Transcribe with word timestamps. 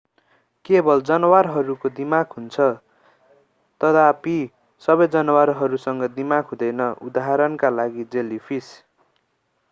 केवल 0.65 1.01
जनावरहरूको 1.07 1.89
दिमाग 1.97 2.31
हुन्छ 2.37 2.65
तथापि 3.81 4.33
सबै 4.83 5.07
जनावरहरूसँग 5.15 6.07
दिमाग 6.15 6.49
हुँदैन; 6.53 6.81
उदाहरणका 7.09 7.71
लागि 7.73 8.07
जेलिफिस। 8.09 8.71